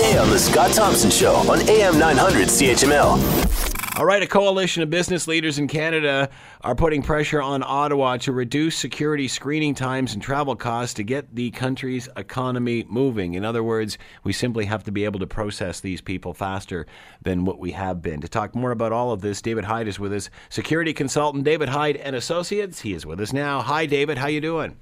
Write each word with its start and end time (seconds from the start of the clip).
weekday 0.00 0.18
on 0.18 0.30
The 0.30 0.38
Scott 0.38 0.72
Thompson 0.72 1.10
Show 1.10 1.34
on 1.34 1.60
AM 1.68 1.98
900 1.98 2.48
CHML. 2.48 3.98
All 3.98 4.06
right, 4.06 4.22
a 4.22 4.26
coalition 4.26 4.82
of 4.82 4.88
business 4.88 5.28
leaders 5.28 5.58
in 5.58 5.68
Canada 5.68 6.30
are 6.62 6.74
putting 6.74 7.02
pressure 7.02 7.42
on 7.42 7.62
Ottawa 7.62 8.16
to 8.18 8.32
reduce 8.32 8.76
security 8.76 9.28
screening 9.28 9.74
times 9.74 10.14
and 10.14 10.22
travel 10.22 10.56
costs 10.56 10.94
to 10.94 11.02
get 11.02 11.34
the 11.34 11.50
country's 11.50 12.08
economy 12.16 12.86
moving. 12.88 13.34
In 13.34 13.44
other 13.44 13.62
words, 13.62 13.98
we 14.24 14.32
simply 14.32 14.64
have 14.64 14.84
to 14.84 14.92
be 14.92 15.04
able 15.04 15.20
to 15.20 15.26
process 15.26 15.80
these 15.80 16.00
people 16.00 16.32
faster 16.32 16.86
than 17.20 17.44
what 17.44 17.58
we 17.58 17.72
have 17.72 18.00
been. 18.00 18.22
To 18.22 18.28
talk 18.28 18.54
more 18.54 18.70
about 18.70 18.92
all 18.92 19.12
of 19.12 19.20
this, 19.20 19.42
David 19.42 19.64
Hyde 19.64 19.88
is 19.88 19.98
with 19.98 20.14
us, 20.14 20.30
security 20.48 20.94
consultant 20.94 21.44
David 21.44 21.68
Hyde 21.68 21.96
and 21.96 22.16
Associates. 22.16 22.80
He 22.80 22.94
is 22.94 23.04
with 23.04 23.20
us 23.20 23.32
now. 23.32 23.60
Hi, 23.60 23.84
David. 23.86 24.16
How 24.16 24.28
you 24.28 24.40
doing? 24.40 24.76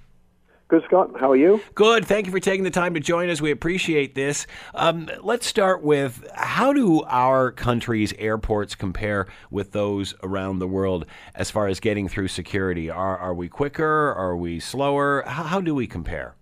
Good, 0.68 0.82
Scott. 0.84 1.12
How 1.18 1.30
are 1.30 1.36
you? 1.36 1.62
Good. 1.74 2.04
Thank 2.04 2.26
you 2.26 2.32
for 2.32 2.40
taking 2.40 2.62
the 2.62 2.70
time 2.70 2.92
to 2.92 3.00
join 3.00 3.30
us. 3.30 3.40
We 3.40 3.50
appreciate 3.50 4.14
this. 4.14 4.46
Um, 4.74 5.08
let's 5.22 5.46
start 5.46 5.82
with 5.82 6.28
how 6.34 6.74
do 6.74 7.02
our 7.04 7.52
country's 7.52 8.12
airports 8.18 8.74
compare 8.74 9.28
with 9.50 9.72
those 9.72 10.14
around 10.22 10.58
the 10.58 10.68
world 10.68 11.06
as 11.34 11.50
far 11.50 11.68
as 11.68 11.80
getting 11.80 12.06
through 12.06 12.28
security? 12.28 12.90
Are, 12.90 13.16
are 13.16 13.32
we 13.32 13.48
quicker? 13.48 14.12
Are 14.12 14.36
we 14.36 14.60
slower? 14.60 15.24
How, 15.26 15.44
how 15.44 15.60
do 15.62 15.74
we 15.74 15.86
compare? 15.86 16.34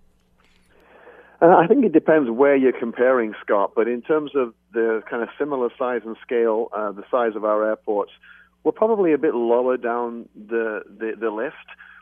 Uh, 1.40 1.54
I 1.54 1.68
think 1.68 1.84
it 1.84 1.92
depends 1.92 2.28
where 2.28 2.56
you're 2.56 2.72
comparing, 2.72 3.32
Scott. 3.44 3.74
But 3.76 3.86
in 3.86 4.02
terms 4.02 4.32
of 4.34 4.54
the 4.72 5.04
kind 5.08 5.22
of 5.22 5.28
similar 5.38 5.68
size 5.78 6.00
and 6.04 6.16
scale, 6.20 6.66
uh, 6.72 6.90
the 6.90 7.04
size 7.12 7.36
of 7.36 7.44
our 7.44 7.64
airports, 7.64 8.10
we're 8.64 8.72
probably 8.72 9.12
a 9.12 9.18
bit 9.18 9.36
lower 9.36 9.76
down 9.76 10.28
the, 10.34 10.82
the, 10.98 11.12
the 11.16 11.30
list. 11.30 11.54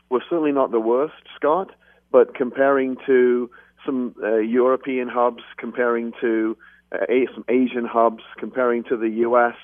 We're 0.09 0.23
certainly 0.27 0.53
not 0.53 0.71
the 0.71 0.79
worst, 0.79 1.13
Scott 1.35 1.69
but 2.15 2.33
comparing 2.33 2.95
to 3.05 3.51
some 3.85 4.15
uh, 4.23 4.37
European 4.37 5.09
hubs, 5.09 5.43
comparing 5.57 6.13
to 6.21 6.55
uh, 6.93 6.99
some 7.33 7.43
Asian 7.49 7.83
hubs, 7.83 8.23
comparing 8.39 8.85
to 8.85 8.95
the 8.95 9.09
U.S., 9.27 9.55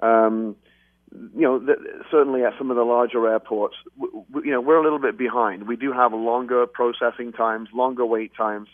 um, 0.00 0.56
you 1.12 1.42
know, 1.42 1.58
the, 1.58 1.74
certainly 2.10 2.42
at 2.42 2.54
some 2.56 2.70
of 2.70 2.78
the 2.78 2.84
larger 2.84 3.28
airports, 3.28 3.74
w- 4.00 4.24
w- 4.30 4.46
you 4.46 4.50
know, 4.50 4.62
we're 4.62 4.78
a 4.78 4.82
little 4.82 4.98
bit 4.98 5.18
behind. 5.18 5.68
We 5.68 5.76
do 5.76 5.92
have 5.92 6.14
longer 6.14 6.66
processing 6.66 7.32
times, 7.32 7.68
longer 7.74 8.06
wait 8.06 8.32
times. 8.34 8.68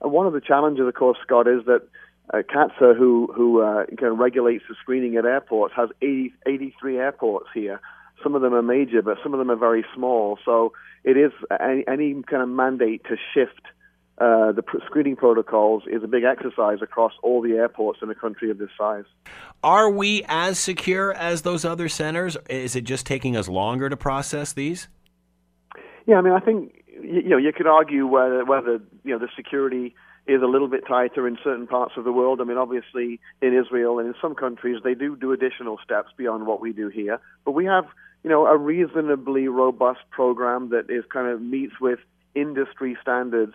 And 0.00 0.10
one 0.10 0.26
of 0.26 0.32
the 0.32 0.40
challenges, 0.40 0.88
of 0.88 0.94
course, 0.94 1.18
Scott, 1.22 1.46
is 1.46 1.66
that 1.66 1.82
uh, 2.32 2.38
CATSA, 2.38 2.96
who 2.96 3.30
who 3.36 3.60
uh, 3.60 3.84
kind 3.98 4.10
of 4.12 4.18
regulates 4.18 4.64
the 4.70 4.74
screening 4.80 5.16
at 5.16 5.26
airports, 5.26 5.74
has 5.76 5.90
80, 6.00 6.32
83 6.46 6.96
airports 6.98 7.48
here. 7.52 7.78
Some 8.22 8.34
of 8.34 8.42
them 8.42 8.54
are 8.54 8.62
major, 8.62 9.02
but 9.02 9.18
some 9.22 9.32
of 9.32 9.38
them 9.38 9.50
are 9.50 9.56
very 9.56 9.84
small. 9.94 10.38
So 10.44 10.72
it 11.04 11.16
is 11.16 11.32
any, 11.60 11.84
any 11.88 12.22
kind 12.22 12.42
of 12.42 12.48
mandate 12.48 13.04
to 13.04 13.16
shift 13.34 13.62
uh, 14.20 14.52
the 14.52 14.62
screening 14.84 15.16
protocols 15.16 15.82
is 15.86 16.04
a 16.04 16.06
big 16.06 16.24
exercise 16.24 16.78
across 16.82 17.12
all 17.22 17.40
the 17.40 17.52
airports 17.52 18.00
in 18.02 18.10
a 18.10 18.14
country 18.14 18.50
of 18.50 18.58
this 18.58 18.68
size. 18.76 19.04
Are 19.62 19.88
we 19.88 20.22
as 20.28 20.58
secure 20.58 21.14
as 21.14 21.40
those 21.40 21.64
other 21.64 21.88
centers? 21.88 22.36
Is 22.50 22.76
it 22.76 22.82
just 22.84 23.06
taking 23.06 23.34
us 23.34 23.48
longer 23.48 23.88
to 23.88 23.96
process 23.96 24.52
these? 24.52 24.88
Yeah, 26.06 26.16
I 26.16 26.20
mean, 26.20 26.34
I 26.34 26.40
think 26.40 26.82
you 27.02 27.30
know 27.30 27.38
you 27.38 27.50
could 27.52 27.66
argue 27.66 28.06
whether 28.06 28.44
whether 28.44 28.82
you 29.04 29.12
know 29.12 29.18
the 29.18 29.28
security 29.34 29.94
is 30.26 30.42
a 30.42 30.46
little 30.46 30.68
bit 30.68 30.86
tighter 30.86 31.26
in 31.26 31.38
certain 31.42 31.66
parts 31.66 31.94
of 31.96 32.04
the 32.04 32.12
world. 32.12 32.40
I 32.40 32.44
mean, 32.44 32.58
obviously 32.58 33.20
in 33.42 33.56
Israel 33.56 33.98
and 33.98 34.08
in 34.08 34.14
some 34.20 34.34
countries 34.34 34.80
they 34.84 34.94
do 34.94 35.16
do 35.16 35.32
additional 35.32 35.78
steps 35.82 36.10
beyond 36.16 36.46
what 36.46 36.60
we 36.60 36.72
do 36.72 36.88
here, 36.88 37.18
but 37.44 37.52
we 37.52 37.64
have 37.64 37.86
you 38.22 38.30
know, 38.30 38.46
a 38.46 38.56
reasonably 38.56 39.48
robust 39.48 40.00
program 40.10 40.70
that 40.70 40.90
is 40.90 41.04
kind 41.12 41.28
of 41.28 41.40
meets 41.40 41.80
with 41.80 41.98
industry 42.34 42.96
standards, 43.00 43.54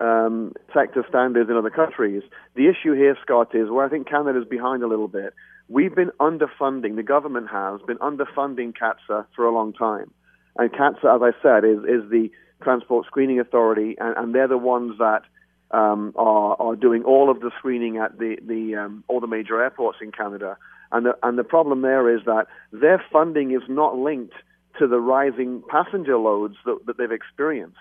um, 0.00 0.52
sector 0.72 1.04
standards 1.08 1.50
in 1.50 1.56
other 1.56 1.70
countries. 1.70 2.22
The 2.54 2.68
issue 2.68 2.94
here, 2.94 3.16
Scott, 3.22 3.54
is 3.54 3.70
where 3.70 3.84
I 3.84 3.88
think 3.88 4.08
Canada's 4.08 4.46
behind 4.48 4.82
a 4.82 4.86
little 4.86 5.08
bit. 5.08 5.34
We've 5.68 5.94
been 5.94 6.10
underfunding, 6.20 6.96
the 6.96 7.02
government 7.02 7.48
has 7.50 7.80
been 7.82 7.98
underfunding 7.98 8.74
CATSA 8.76 9.26
for 9.34 9.46
a 9.46 9.52
long 9.52 9.72
time. 9.72 10.10
And 10.56 10.70
CATSA, 10.70 11.16
as 11.16 11.22
I 11.22 11.42
said, 11.42 11.64
is, 11.64 11.78
is 11.78 12.08
the 12.10 12.30
Transport 12.62 13.06
Screening 13.06 13.40
Authority, 13.40 13.96
and, 13.98 14.16
and 14.16 14.34
they're 14.34 14.48
the 14.48 14.58
ones 14.58 14.98
that 14.98 15.22
um, 15.70 16.12
are, 16.16 16.56
are 16.60 16.76
doing 16.76 17.04
all 17.04 17.30
of 17.30 17.40
the 17.40 17.50
screening 17.58 17.98
at 17.98 18.18
the, 18.18 18.36
the 18.46 18.76
um, 18.76 19.04
all 19.08 19.20
the 19.20 19.26
major 19.26 19.60
airports 19.60 19.98
in 20.00 20.12
Canada. 20.12 20.56
And 20.92 21.06
the, 21.06 21.16
and 21.22 21.36
the 21.38 21.44
problem 21.44 21.82
there 21.82 22.14
is 22.14 22.24
that 22.26 22.46
their 22.72 23.04
funding 23.10 23.50
is 23.50 23.62
not 23.68 23.98
linked 23.98 24.34
to 24.78 24.86
the 24.86 25.00
rising 25.00 25.62
passenger 25.68 26.16
loads 26.18 26.56
that, 26.64 26.86
that 26.86 26.98
they've 26.98 27.10
experienced. 27.10 27.78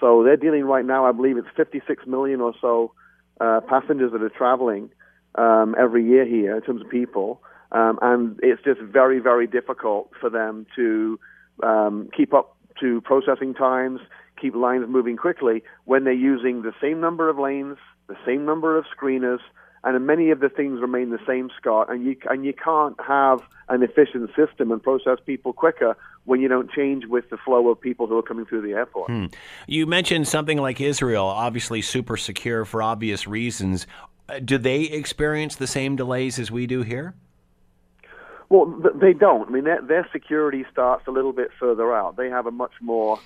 So 0.00 0.22
they're 0.22 0.36
dealing 0.36 0.64
right 0.64 0.84
now, 0.84 1.06
I 1.06 1.12
believe 1.12 1.36
it's 1.36 1.48
56 1.56 2.06
million 2.06 2.40
or 2.40 2.52
so 2.60 2.92
uh, 3.40 3.60
passengers 3.68 4.12
that 4.12 4.22
are 4.22 4.28
traveling 4.28 4.90
um, 5.36 5.74
every 5.78 6.04
year 6.04 6.24
here 6.24 6.56
in 6.56 6.62
terms 6.62 6.82
of 6.82 6.88
people. 6.88 7.40
Um, 7.72 7.98
and 8.02 8.38
it's 8.42 8.62
just 8.62 8.80
very, 8.80 9.18
very 9.18 9.46
difficult 9.46 10.10
for 10.20 10.30
them 10.30 10.66
to 10.76 11.18
um, 11.62 12.08
keep 12.16 12.34
up 12.34 12.56
to 12.80 13.00
processing 13.02 13.54
times, 13.54 14.00
keep 14.40 14.54
lines 14.54 14.84
moving 14.88 15.16
quickly 15.16 15.62
when 15.84 16.04
they're 16.04 16.12
using 16.12 16.62
the 16.62 16.72
same 16.80 17.00
number 17.00 17.28
of 17.28 17.38
lanes, 17.38 17.78
the 18.08 18.16
same 18.26 18.44
number 18.44 18.76
of 18.76 18.84
screeners, 18.96 19.40
and 19.84 20.06
many 20.06 20.30
of 20.30 20.40
the 20.40 20.48
things 20.48 20.80
remain 20.80 21.10
the 21.10 21.18
same, 21.26 21.50
Scott. 21.58 21.92
And 21.92 22.04
you 22.04 22.16
and 22.28 22.44
you 22.44 22.54
can't 22.54 22.96
have 23.06 23.42
an 23.68 23.82
efficient 23.82 24.30
system 24.34 24.72
and 24.72 24.82
process 24.82 25.18
people 25.24 25.52
quicker 25.52 25.96
when 26.24 26.40
you 26.40 26.48
don't 26.48 26.70
change 26.70 27.04
with 27.06 27.28
the 27.28 27.36
flow 27.36 27.68
of 27.68 27.80
people 27.80 28.06
who 28.06 28.16
are 28.16 28.22
coming 28.22 28.46
through 28.46 28.62
the 28.62 28.72
airport. 28.72 29.10
Hmm. 29.10 29.26
You 29.66 29.86
mentioned 29.86 30.26
something 30.26 30.58
like 30.58 30.80
Israel, 30.80 31.26
obviously 31.26 31.82
super 31.82 32.16
secure 32.16 32.64
for 32.64 32.82
obvious 32.82 33.26
reasons. 33.26 33.86
Uh, 34.26 34.38
do 34.38 34.56
they 34.56 34.82
experience 34.82 35.56
the 35.56 35.66
same 35.66 35.96
delays 35.96 36.38
as 36.38 36.50
we 36.50 36.66
do 36.66 36.82
here? 36.82 37.14
Well, 38.48 38.82
they 38.94 39.12
don't. 39.12 39.48
I 39.48 39.50
mean, 39.50 39.64
their, 39.64 39.82
their 39.82 40.08
security 40.12 40.64
starts 40.70 41.06
a 41.06 41.10
little 41.10 41.32
bit 41.32 41.50
further 41.58 41.94
out. 41.94 42.16
They 42.16 42.30
have 42.30 42.46
a 42.46 42.50
much 42.50 42.72
more 42.80 43.18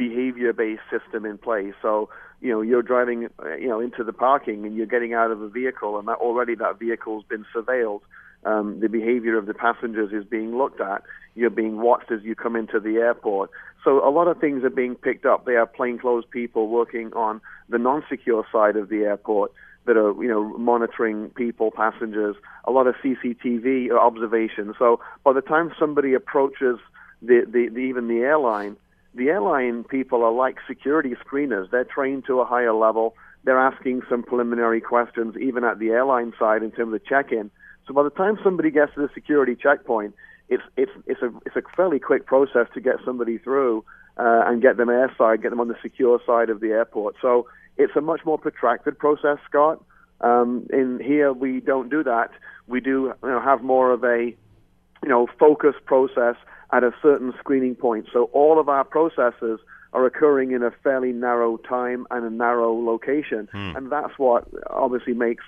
behavior-based 0.00 0.82
system 0.90 1.26
in 1.26 1.36
place. 1.36 1.74
So 1.82 2.08
you 2.40 2.50
know 2.50 2.62
you're 2.62 2.82
driving 2.82 3.28
you 3.58 3.68
know 3.68 3.80
into 3.80 4.02
the 4.02 4.12
parking 4.12 4.64
and 4.64 4.74
you're 4.74 4.86
getting 4.86 5.12
out 5.12 5.30
of 5.30 5.40
a 5.42 5.48
vehicle 5.48 5.98
and 5.98 6.08
that 6.08 6.16
already 6.18 6.54
that 6.54 6.78
vehicle's 6.78 7.24
been 7.28 7.44
surveilled 7.54 8.00
um, 8.44 8.80
the 8.80 8.88
behavior 8.88 9.36
of 9.36 9.44
the 9.44 9.52
passengers 9.52 10.10
is 10.12 10.24
being 10.24 10.56
looked 10.56 10.80
at 10.80 11.02
you're 11.34 11.50
being 11.50 11.76
watched 11.76 12.10
as 12.10 12.22
you 12.22 12.34
come 12.34 12.56
into 12.56 12.80
the 12.80 12.96
airport 12.96 13.50
so 13.84 14.06
a 14.06 14.10
lot 14.10 14.26
of 14.26 14.38
things 14.38 14.64
are 14.64 14.70
being 14.70 14.94
picked 14.94 15.26
up 15.26 15.44
they 15.44 15.56
are 15.56 15.66
plainclothes 15.66 16.24
people 16.30 16.68
working 16.68 17.12
on 17.12 17.40
the 17.68 17.78
non-secure 17.78 18.46
side 18.50 18.76
of 18.76 18.88
the 18.88 19.02
airport 19.02 19.52
that 19.86 19.96
are 19.96 20.12
you 20.22 20.28
know 20.28 20.56
monitoring 20.56 21.28
people 21.30 21.70
passengers 21.70 22.36
a 22.64 22.70
lot 22.70 22.86
of 22.86 22.94
CCTV 23.04 23.90
observation. 23.90 24.74
so 24.78 25.00
by 25.24 25.32
the 25.32 25.40
time 25.42 25.72
somebody 25.78 26.14
approaches 26.14 26.78
the, 27.22 27.44
the, 27.46 27.68
the 27.68 27.80
even 27.80 28.08
the 28.08 28.20
airline 28.20 28.76
the 29.14 29.28
airline 29.28 29.84
people 29.84 30.22
are 30.24 30.32
like 30.32 30.56
security 30.68 31.14
screeners. 31.24 31.70
They're 31.70 31.84
trained 31.84 32.24
to 32.26 32.40
a 32.40 32.44
higher 32.44 32.72
level. 32.72 33.14
They're 33.44 33.58
asking 33.58 34.02
some 34.08 34.22
preliminary 34.22 34.80
questions, 34.80 35.36
even 35.36 35.64
at 35.64 35.78
the 35.78 35.88
airline 35.88 36.32
side 36.38 36.62
in 36.62 36.70
terms 36.70 36.94
of 36.94 37.04
check-in. 37.04 37.50
So 37.86 37.94
by 37.94 38.02
the 38.02 38.10
time 38.10 38.38
somebody 38.44 38.70
gets 38.70 38.94
to 38.94 39.00
the 39.00 39.10
security 39.14 39.56
checkpoint, 39.56 40.14
it's 40.48 40.62
it's 40.76 40.92
it's 41.06 41.22
a 41.22 41.32
it's 41.46 41.56
a 41.56 41.62
fairly 41.76 41.98
quick 41.98 42.26
process 42.26 42.66
to 42.74 42.80
get 42.80 42.96
somebody 43.04 43.38
through 43.38 43.84
uh, 44.16 44.42
and 44.46 44.60
get 44.60 44.76
them 44.76 44.88
airside, 44.88 45.42
get 45.42 45.50
them 45.50 45.60
on 45.60 45.68
the 45.68 45.76
secure 45.80 46.20
side 46.26 46.50
of 46.50 46.60
the 46.60 46.68
airport. 46.68 47.16
So 47.22 47.46
it's 47.78 47.94
a 47.96 48.00
much 48.00 48.20
more 48.24 48.38
protracted 48.38 48.98
process, 48.98 49.38
Scott. 49.48 49.82
Um, 50.20 50.66
in 50.70 51.00
here, 51.02 51.32
we 51.32 51.60
don't 51.60 51.88
do 51.88 52.04
that. 52.04 52.30
We 52.66 52.80
do 52.80 53.14
you 53.22 53.28
know, 53.28 53.40
have 53.40 53.62
more 53.62 53.90
of 53.92 54.04
a 54.04 54.36
you 55.02 55.08
know 55.08 55.26
focused 55.38 55.84
process 55.84 56.36
at 56.72 56.84
a 56.84 56.92
certain 57.02 57.32
screening 57.38 57.74
point. 57.74 58.06
So 58.12 58.24
all 58.32 58.60
of 58.60 58.68
our 58.68 58.84
processes 58.84 59.60
are 59.92 60.06
occurring 60.06 60.52
in 60.52 60.62
a 60.62 60.70
fairly 60.70 61.12
narrow 61.12 61.56
time 61.56 62.06
and 62.10 62.24
a 62.24 62.30
narrow 62.30 62.72
location, 62.72 63.48
hmm. 63.50 63.76
and 63.76 63.90
that's 63.90 64.18
what 64.18 64.46
obviously 64.68 65.14
makes 65.14 65.44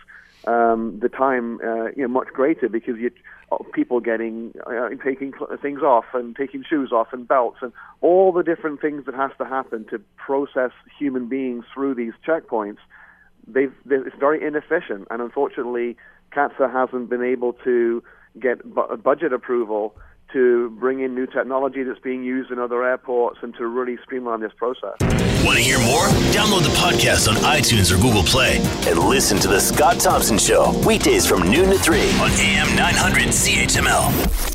um, 0.46 0.98
the 1.00 1.08
time 1.08 1.60
uh, 1.62 1.86
you 1.96 2.02
know 2.02 2.08
much 2.08 2.28
greater 2.28 2.68
because 2.68 2.98
you 2.98 3.10
uh, 3.52 3.58
people 3.72 4.00
getting 4.00 4.52
uh, 4.66 4.88
taking 5.04 5.32
things 5.60 5.82
off 5.82 6.06
and 6.14 6.34
taking 6.34 6.64
shoes 6.68 6.90
off 6.92 7.08
and 7.12 7.28
belts 7.28 7.58
and 7.62 7.72
all 8.00 8.32
the 8.32 8.42
different 8.42 8.80
things 8.80 9.04
that 9.06 9.14
has 9.14 9.30
to 9.38 9.44
happen 9.44 9.84
to 9.90 10.00
process 10.16 10.72
human 10.98 11.28
beings 11.28 11.64
through 11.72 11.94
these 11.94 12.12
checkpoints. 12.26 12.78
They've, 13.46 13.72
they've 13.84 14.06
it's 14.06 14.16
very 14.18 14.44
inefficient, 14.44 15.06
and 15.10 15.22
unfortunately, 15.22 15.96
CATSA 16.32 16.72
hasn't 16.72 17.10
been 17.10 17.22
able 17.22 17.52
to 17.64 18.02
get 18.40 18.62
bu- 18.64 18.96
budget 18.96 19.32
approval 19.32 19.94
to 20.32 20.70
bring 20.80 21.00
in 21.00 21.14
new 21.14 21.26
technology 21.26 21.82
that's 21.82 21.98
being 22.00 22.24
used 22.24 22.50
in 22.50 22.58
other 22.58 22.82
airports 22.84 23.38
and 23.42 23.54
to 23.56 23.66
really 23.66 23.98
streamline 24.02 24.40
this 24.40 24.52
process. 24.56 24.96
Want 25.44 25.58
to 25.58 25.62
hear 25.62 25.78
more? 25.80 26.06
Download 26.32 26.62
the 26.62 26.74
podcast 26.78 27.28
on 27.28 27.34
iTunes 27.42 27.92
or 27.92 28.00
Google 28.00 28.22
Play 28.22 28.58
and 28.88 28.98
listen 28.98 29.38
to 29.40 29.48
The 29.48 29.60
Scott 29.60 30.00
Thompson 30.00 30.38
Show 30.38 30.72
weekdays 30.86 31.26
from 31.26 31.42
noon 31.50 31.70
to 31.70 31.78
3 31.78 31.98
on 32.20 32.30
AM 32.30 32.74
900 32.76 33.28
CHML. 33.28 34.51